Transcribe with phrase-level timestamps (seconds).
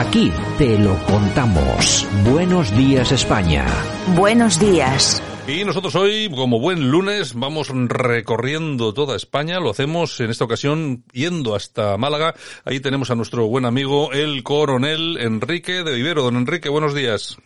[0.00, 2.08] Aquí te lo contamos.
[2.24, 3.66] Buenos días España.
[4.16, 5.22] Buenos días.
[5.46, 9.60] Y nosotros hoy, como buen lunes, vamos recorriendo toda España.
[9.60, 12.34] Lo hacemos en esta ocasión yendo hasta Málaga.
[12.64, 16.22] Ahí tenemos a nuestro buen amigo, el coronel Enrique de Vivero.
[16.22, 17.36] Don Enrique, buenos días.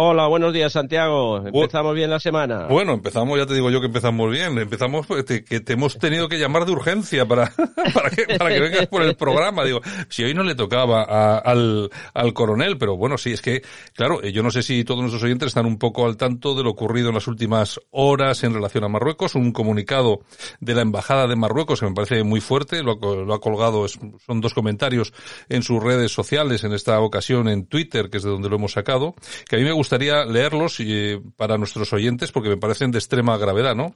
[0.00, 1.44] Hola, buenos días Santiago.
[1.44, 2.68] Empezamos bien la semana.
[2.68, 4.56] Bueno, empezamos, ya te digo yo que empezamos bien.
[4.56, 7.52] Empezamos pues, que te hemos tenido que llamar de urgencia para,
[7.92, 9.64] para, que, para que vengas por el programa.
[9.64, 11.02] Digo, si hoy no le tocaba
[11.38, 15.24] al, al coronel, pero bueno, sí, es que, claro, yo no sé si todos nuestros
[15.24, 18.84] oyentes están un poco al tanto de lo ocurrido en las últimas horas en relación
[18.84, 19.34] a Marruecos.
[19.34, 20.20] Un comunicado
[20.60, 24.40] de la Embajada de Marruecos que me parece muy fuerte, lo lo ha colgado, son
[24.40, 25.12] dos comentarios
[25.48, 28.74] en sus redes sociales, en esta ocasión en Twitter, que es de donde lo hemos
[28.74, 29.16] sacado,
[29.48, 32.98] que a mí me gusta gustaría leerlos y, para nuestros oyentes porque me parecen de
[32.98, 33.94] extrema gravedad, ¿no?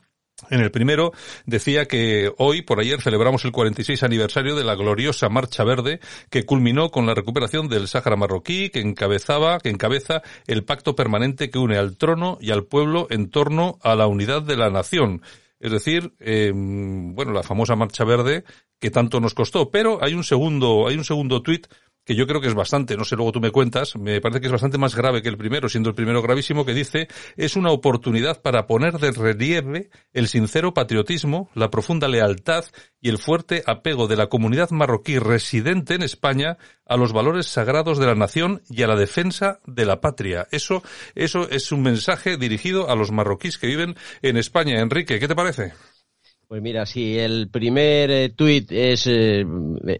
[0.48, 1.12] En el primero
[1.44, 6.46] decía que hoy, por ayer, celebramos el 46 aniversario de la gloriosa Marcha Verde que
[6.46, 11.58] culminó con la recuperación del Sáhara marroquí que encabezaba, que encabeza el pacto permanente que
[11.58, 15.20] une al trono y al pueblo en torno a la unidad de la nación.
[15.60, 18.44] Es decir, eh, bueno, la famosa Marcha Verde
[18.80, 19.70] que tanto nos costó.
[19.70, 21.68] Pero hay un segundo, hay un segundo tuit
[22.05, 24.47] que yo creo que es bastante, no sé, luego tú me cuentas, me parece que
[24.47, 27.70] es bastante más grave que el primero, siendo el primero gravísimo, que dice, es una
[27.70, 32.64] oportunidad para poner de relieve el sincero patriotismo, la profunda lealtad
[33.00, 37.98] y el fuerte apego de la comunidad marroquí residente en España a los valores sagrados
[37.98, 40.47] de la nación y a la defensa de la patria.
[40.50, 40.83] Eso,
[41.14, 44.80] eso es un mensaje dirigido a los marroquíes que viven en España.
[44.80, 45.73] Enrique, ¿qué te parece?
[46.52, 49.42] Pues mira, si el primer eh, tuit es, eh,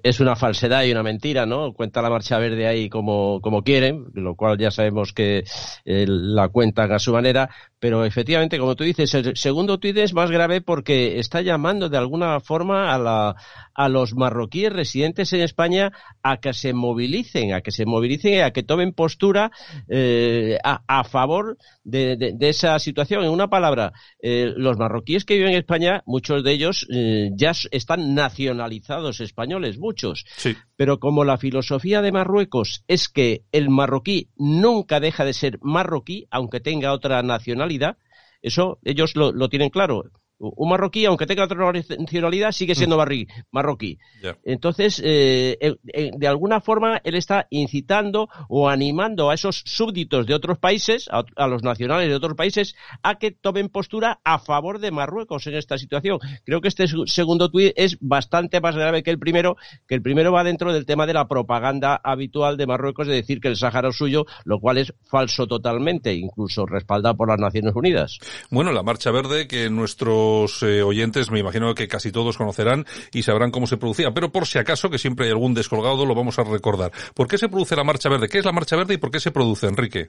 [0.03, 1.73] es una falsedad y una mentira, ¿no?
[1.73, 5.45] Cuenta la marcha verde ahí como, como quieren, lo cual ya sabemos que
[5.87, 7.49] eh, la cuentan a su manera,
[7.79, 11.97] pero efectivamente, como tú dices, el segundo tuit es más grave porque está llamando de
[11.97, 13.35] alguna forma a, la,
[13.73, 15.91] a los marroquíes residentes en España
[16.23, 19.53] a que se movilicen, a que se movilicen y a que tomen postura
[19.89, 23.25] eh, a, a, favor de, de, de, esa situación.
[23.25, 28.15] En una palabra, los marroquíes que viven en España, muchos de ellos eh, ya están
[28.15, 30.25] nacionalizados españoles, muchos.
[30.37, 30.57] Sí.
[30.77, 36.27] Pero como la filosofía de Marruecos es que el marroquí nunca deja de ser marroquí,
[36.31, 37.97] aunque tenga otra nacionalidad,
[38.43, 40.05] eso ellos lo, lo tienen claro
[40.43, 43.27] un marroquí, aunque tenga otra nacionalidad, sigue siendo mm.
[43.53, 43.99] marroquí.
[44.21, 44.37] Yeah.
[44.45, 50.35] Entonces, eh, eh, de alguna forma, él está incitando o animando a esos súbditos de
[50.35, 54.81] otros países, a, a, los nacionales de otros países, a que tomen postura a favor
[54.81, 56.19] de Marruecos en esta situación.
[56.45, 60.33] Creo que este segundo tuit es bastante más grave que el primero, que el primero
[60.33, 63.91] va dentro del tema de la propaganda habitual de Marruecos de decir que el Sáhara
[63.91, 68.19] es suyo, lo cual es falso totalmente, incluso respaldado por las Naciones Unidas.
[68.51, 70.32] Bueno, la Marcha Verde que nuestro
[70.63, 74.47] eh, oyentes me imagino que casi todos conocerán y sabrán cómo se producía, pero por
[74.47, 76.93] si acaso, que siempre hay algún descolgado, lo vamos a recordar.
[77.15, 78.29] ¿Por qué se produce la Marcha Verde?
[78.29, 80.09] ¿Qué es la Marcha Verde y por qué se produce, Enrique?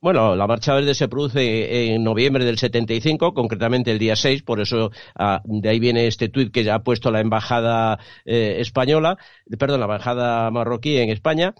[0.00, 4.60] Bueno, la Marcha Verde se produce en noviembre del 75, concretamente el día 6, por
[4.60, 9.16] eso ah, de ahí viene este tuit que ya ha puesto la embajada eh, española,
[9.58, 11.54] perdón, la embajada marroquí en España,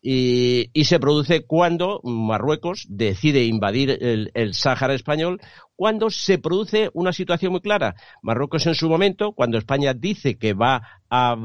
[0.00, 5.40] y, y, se produce cuando Marruecos decide invadir el, el Sáhara español,
[5.76, 7.94] cuando se produce una situación muy clara.
[8.22, 11.36] Marruecos en su momento, cuando España dice que va a,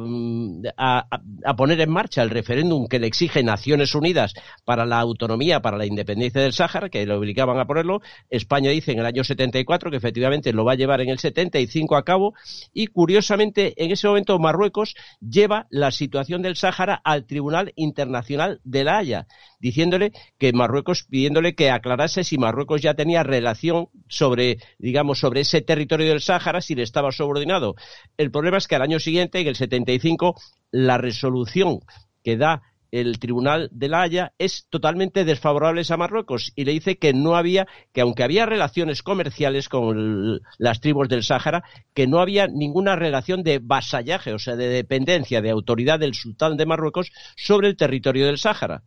[0.78, 4.34] a, a, poner en marcha el referéndum que le exige Naciones Unidas
[4.66, 8.94] para la autonomía, para la independencia del Sáhara, que le obligaban a ponerlo, España dice
[8.94, 12.34] en el año 74 que efectivamente lo va a llevar en el 75 a cabo
[12.74, 18.84] y curiosamente en ese momento Marruecos lleva la situación del Sáhara al Tribunal Internacional de
[18.84, 19.28] la Haya,
[19.60, 23.90] diciéndole que Marruecos, pidiéndole que aclarase si Marruecos ya tenía relación
[24.20, 27.76] sobre, digamos, sobre ese territorio del Sáhara, si le estaba subordinado.
[28.18, 30.36] El problema es que al año siguiente, en el 75,
[30.72, 31.80] la resolución
[32.24, 32.62] que da
[32.92, 37.36] el Tribunal de la Haya es totalmente desfavorable a Marruecos y le dice que no
[37.36, 41.64] había, que aunque había relaciones comerciales con las tribus del Sáhara,
[41.94, 46.58] que no había ninguna relación de vasallaje, o sea, de dependencia, de autoridad del sultán
[46.58, 48.82] de Marruecos sobre el territorio del Sáhara.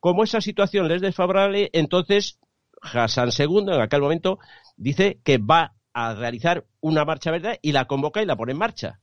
[0.00, 2.38] Como esa situación le es desfavorable, entonces
[2.82, 4.38] Hassan II en aquel momento
[4.76, 8.58] dice que va a realizar una marcha verde y la convoca y la pone en
[8.58, 9.00] marcha.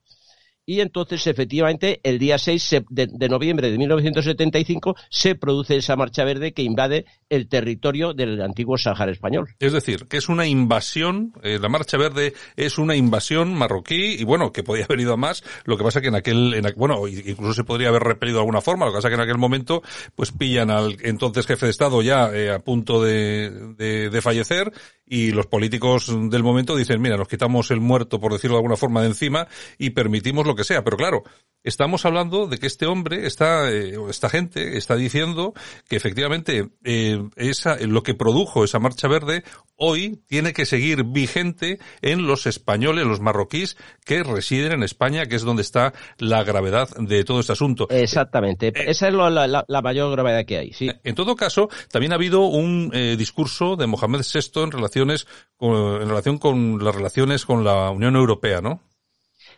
[0.66, 6.54] Y entonces efectivamente el día 6 de, noviembre de 1975 se produce esa marcha verde
[6.54, 9.56] que invade el territorio del antiguo Sáhara español.
[9.60, 14.24] Es decir, que es una invasión, eh, la marcha verde es una invasión marroquí y
[14.24, 17.08] bueno, que podía haber ido a más, lo que pasa que en aquel, en, bueno,
[17.08, 19.82] incluso se podría haber repelido de alguna forma, lo que pasa que en aquel momento
[20.16, 24.72] pues pillan al entonces jefe de Estado ya eh, a punto de, fallecer
[25.06, 28.78] y los políticos del momento dicen, mira, nos quitamos el muerto, por decirlo de alguna
[28.78, 29.48] forma, de encima
[29.78, 30.84] y permitimos lo que sea.
[30.84, 31.24] Pero claro,
[31.66, 35.54] estamos hablando de que este hombre, está, eh, esta gente, está diciendo
[35.90, 39.44] que efectivamente eh, esa, lo que produjo esa marcha verde
[39.76, 43.76] hoy tiene que seguir vigente en los españoles, los marroquíes
[44.06, 47.88] que residen en España, que es donde está la gravedad de todo este asunto.
[47.90, 48.68] Exactamente.
[48.68, 50.72] Eh, esa es la, mayor gravedad que hay.
[50.72, 50.90] Sí.
[51.04, 55.28] En todo caso, también ha habido un discurso de Mohamed VI en relaciones
[55.58, 58.82] con, en relación con las relaciones con la Unión Europea, ¿no?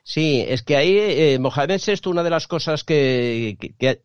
[0.08, 4.00] Sí, es que ahí eh, Mohamed VI, una de las cosas que, que,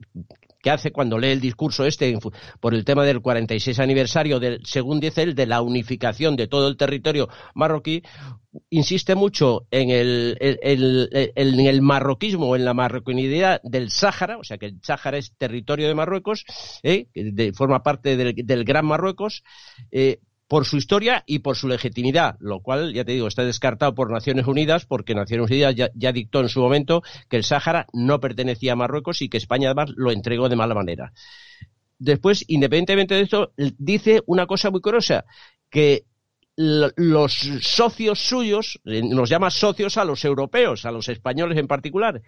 [0.68, 2.18] hace cuando lee el discurso este
[2.58, 6.66] por el tema del 46 aniversario, del, según dice él, de la unificación de todo
[6.66, 8.02] el territorio marroquí,
[8.68, 14.66] insiste mucho en el, en el marroquismo, en la marroquinidad del Sáhara, o sea que
[14.66, 16.44] el Sáhara es territorio de Marruecos,
[16.82, 17.06] ¿eh?
[17.54, 19.44] forma parte del, del Gran Marruecos,
[19.92, 20.18] eh,
[20.52, 24.10] por su historia y por su legitimidad, lo cual, ya te digo, está descartado por
[24.10, 28.74] Naciones Unidas, porque Naciones Unidas ya, dictó en su momento que el Sáhara no pertenecía
[28.74, 31.14] a Marruecos y que España además lo entregó de mala manera.
[31.98, 35.24] Después, independientemente de esto, dice una cosa muy curiosa,
[35.70, 36.04] que
[36.54, 37.32] los
[37.62, 42.20] socios suyos, nos llama socios a los europeos, a los españoles en particular,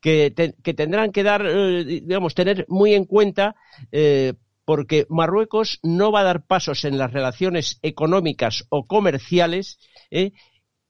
[0.00, 0.30] que,
[0.76, 3.56] tendrán que dar, eh, digamos, tener muy en cuenta
[3.90, 4.34] eh,
[4.64, 9.78] porque Marruecos no va a dar pasos en las relaciones económicas o comerciales
[10.10, 10.32] eh,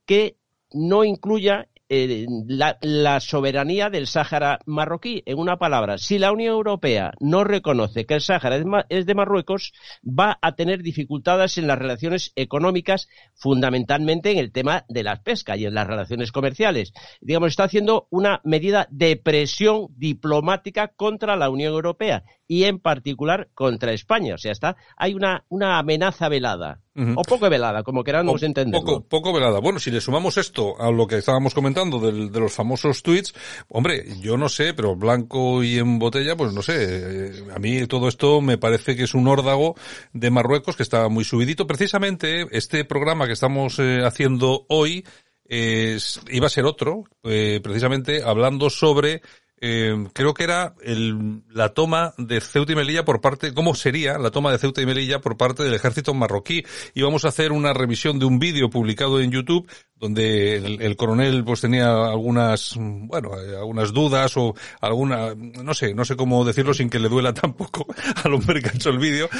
[0.07, 0.37] que
[0.73, 5.23] no incluya eh, la, soberanía del Sáhara marroquí.
[5.27, 8.57] En una palabra, si la Unión Europea no reconoce que el Sáhara
[8.89, 9.73] es, de Marruecos,
[10.03, 15.57] va a tener dificultades en las relaciones económicas, fundamentalmente en el tema de la pesca
[15.57, 16.93] y en las relaciones comerciales.
[17.21, 23.51] Digamos, está haciendo una medida de presión diplomática contra la Unión Europea y en particular
[23.55, 24.35] contra España.
[24.35, 26.84] O sea, está, hay una, una amenaza velada.
[26.97, 28.81] O poco velada, como queramos entender.
[28.81, 29.59] Poco, poco velada.
[29.59, 33.35] Bueno, si le sumamos esto a lo que estábamos comentando del, de los famosos tweets,
[33.69, 36.77] hombre, yo no sé, pero blanco y en botella, pues no sé.
[36.79, 39.75] Eh, a mí todo esto me parece que es un órdago
[40.13, 41.67] de Marruecos que está muy subidito.
[41.67, 45.05] Precisamente este programa que estamos eh, haciendo hoy
[45.47, 49.21] iba a ser otro, eh, precisamente hablando sobre
[49.67, 54.19] eh, creo que era el, la toma de Ceuta y Melilla por parte, cómo sería
[54.19, 56.67] la toma de Ceuta y Melilla por parte del ejército marroquí.
[56.93, 59.67] Y vamos a hacer una revisión de un vídeo publicado en YouTube
[60.05, 66.05] donde el, coronel pues tenía algunas, bueno, eh, algunas dudas o alguna, no sé, no
[66.05, 67.87] sé cómo decirlo sin que le duela tampoco
[68.23, 69.31] al hombre que ha hecho el vídeo.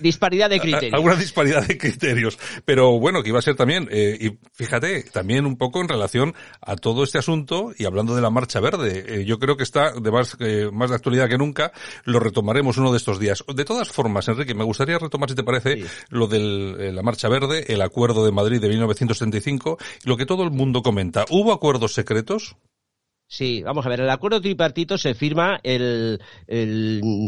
[0.00, 0.94] disparidad de criterios.
[0.94, 2.38] Alguna disparidad de criterios.
[2.64, 6.34] Pero bueno, que iba a ser también, eh, y fíjate, también un poco en relación
[6.62, 9.04] a todo este asunto y hablando de la marcha verde.
[9.06, 10.38] Eh, yo creo que está de más,
[10.72, 11.70] más de actualidad que nunca.
[12.04, 13.44] Lo retomaremos uno de estos días.
[13.54, 17.66] De todas formas, Enrique, me gustaría retomar, si te parece, lo de la marcha verde,
[17.68, 21.24] el acuerdo de Madrid de 1975 lo que todo el mundo comenta.
[21.30, 22.56] ¿Hubo acuerdos secretos?
[23.32, 25.58] Sí, vamos a ver, el acuerdo tripartito se firma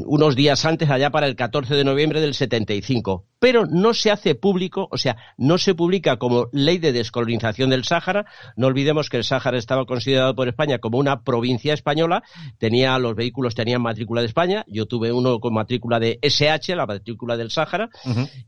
[0.06, 4.34] unos días antes, allá para el 14 de noviembre del 75, pero no se hace
[4.34, 8.26] público, o sea, no se publica como ley de descolonización del Sáhara.
[8.54, 12.22] No olvidemos que el Sáhara estaba considerado por España como una provincia española,
[12.58, 16.84] tenía, los vehículos tenían matrícula de España, yo tuve uno con matrícula de SH, la
[16.84, 17.88] matrícula del Sáhara,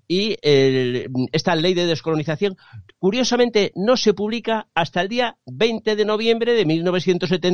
[0.07, 0.37] y
[1.33, 2.59] esta ley de descolonización,
[2.99, 7.46] curiosamente, no se publica hasta el día 20 de noviembre de 1975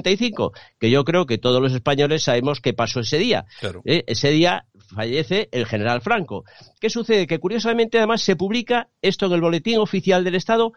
[0.79, 3.45] que yo creo que todos los españoles sabemos qué pasó ese día.
[3.85, 4.05] ¿Eh?
[4.07, 6.45] Ese día fallece el general Franco.
[6.81, 7.27] ¿Qué sucede?
[7.27, 10.73] Que curiosamente además se publica esto en el boletín oficial del Estado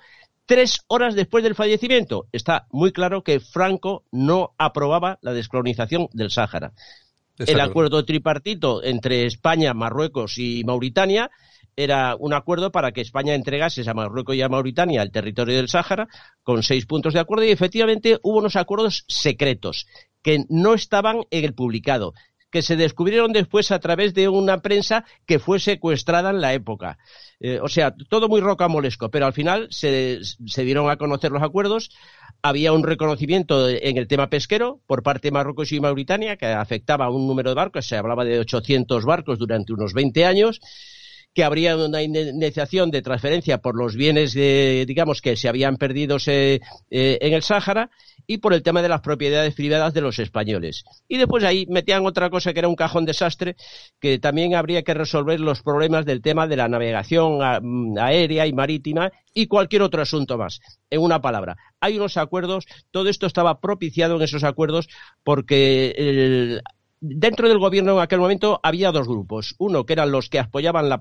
[0.46, 2.28] tres horas después del fallecimiento.
[2.32, 6.74] Está muy claro que Franco no aprobaba la descolonización del Sáhara.
[7.38, 11.30] El acuerdo tripartito entre España, Marruecos y Mauritania
[11.76, 15.70] era un acuerdo para que España entregase a Marruecos y a Mauritania el territorio del
[15.70, 16.08] Sáhara
[16.44, 19.88] con seis puntos de acuerdo y efectivamente hubo unos acuerdos secretos
[20.22, 22.14] que no estaban en el publicado
[22.56, 26.98] que se descubrieron después a través de una prensa que fue secuestrada en la época.
[27.42, 31.44] Eh, o sea, todo muy rocamolesco, pero al final se, se, dieron a conocer los
[31.44, 31.90] acuerdos.
[32.42, 37.08] Había un reconocimiento en el tema pesquero por parte de Marruecos y Mauritania que afectaba
[37.08, 40.62] a un número de barcos, se hablaba de 800 barcos durante unos 20 años
[41.36, 46.16] que habría una indemnización de transferencia por los bienes, de, digamos, que se habían perdido
[46.26, 47.92] eh, en el Sáhara
[48.26, 50.86] y por el tema de las propiedades privadas de los españoles.
[51.10, 53.58] Y después ahí metían otra cosa que era un cajón desastre,
[54.00, 58.54] que también habría que resolver los problemas del tema de la navegación mm, aérea y
[58.54, 60.62] marítima y cualquier otro asunto más.
[60.90, 64.88] En una palabra, hay unos acuerdos, todo esto estaba propiciado en esos acuerdos
[65.24, 66.62] porque el,
[67.00, 69.56] dentro del gobierno en aquel momento había dos grupos.
[69.58, 71.00] Uno que eran los que apoyaban la,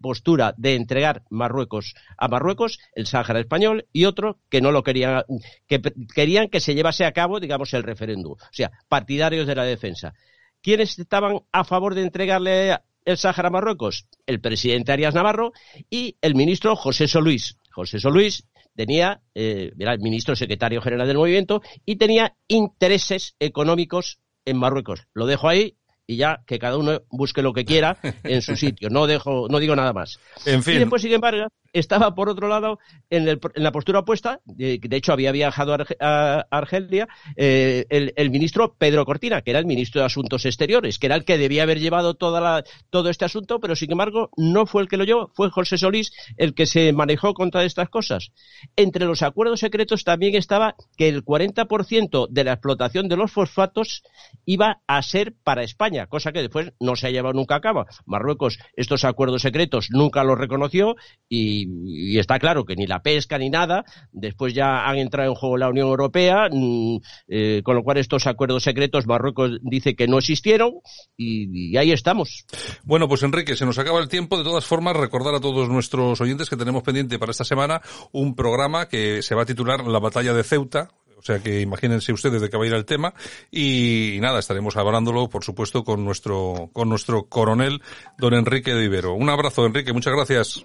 [0.00, 5.22] postura de entregar Marruecos a Marruecos, el Sáhara español, y otro que no lo querían,
[5.66, 5.80] que
[6.14, 8.32] querían que se llevase a cabo, digamos, el referéndum.
[8.32, 10.14] O sea, partidarios de la defensa.
[10.62, 14.06] ¿Quiénes estaban a favor de entregarle el Sáhara a Marruecos?
[14.26, 15.52] El presidente Arias Navarro
[15.88, 17.56] y el ministro José Solís.
[17.72, 24.18] José Solís tenía, eh, era el ministro secretario general del movimiento y tenía intereses económicos
[24.44, 25.06] en Marruecos.
[25.14, 28.90] Lo dejo ahí y ya que cada uno busque lo que quiera en su sitio.
[28.90, 30.18] No dejo, no digo nada más.
[30.44, 30.74] En fin.
[30.74, 32.78] Y después, sin embargo, estaba por otro lado
[33.10, 38.30] en, el, en la postura opuesta, de, hecho había viajado a, Argelia, eh, el, el,
[38.30, 41.62] ministro Pedro Cortina, que era el ministro de Asuntos Exteriores, que era el que debía
[41.62, 45.04] haber llevado toda la, todo este asunto, pero sin embargo no fue el que lo
[45.04, 48.32] llevó, fue José Solís el que se manejó contra estas cosas.
[48.76, 54.02] Entre los acuerdos secretos también estaba que el 40% de la explotación de los fosfatos
[54.44, 57.86] iba a ser para España, cosa que después no se ha llevado nunca a cabo.
[58.06, 60.96] Marruecos estos acuerdos secretos nunca los reconoció
[61.28, 65.34] y y, está claro que ni la pesca ni nada, después ya han entrado en
[65.34, 66.96] juego la Unión Europea, mm,
[67.28, 70.74] eh, con lo cual estos acuerdos secretos Marruecos dice que no existieron
[71.16, 72.44] y, ahí estamos.
[72.84, 74.36] Bueno, pues Enrique, se nos acaba el tiempo.
[74.36, 77.80] De todas formas, recordar a todos nuestros oyentes que tenemos pendiente para esta semana
[78.12, 80.90] un programa que se va a titular La batalla de Ceuta,
[81.20, 83.12] o sea que imagínense ustedes de qué va a ir el tema
[83.50, 87.82] y, nada, estaremos hablándolo, por supuesto, con nuestro, con nuestro coronel,
[88.18, 89.12] don Enrique de Ibero.
[89.14, 90.64] Un abrazo, Enrique, muchas gracias.